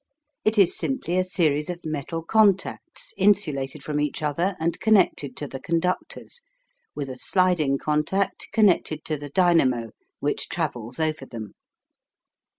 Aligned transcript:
It 0.43 0.57
is 0.57 0.75
simply 0.75 1.15
a 1.19 1.23
series 1.23 1.69
of 1.69 1.85
metal 1.85 2.23
contacts 2.23 3.13
insulated 3.17 3.83
from 3.83 3.99
each 3.99 4.23
other 4.23 4.55
and 4.59 4.79
connected 4.79 5.37
to 5.37 5.47
the 5.47 5.59
conductors, 5.59 6.41
with 6.95 7.07
a 7.07 7.19
sliding 7.19 7.77
contact 7.77 8.47
connected 8.51 9.05
to 9.05 9.15
the 9.15 9.29
dynamo 9.29 9.91
which 10.19 10.49
travels 10.49 10.99
over 10.99 11.27
them. 11.27 11.53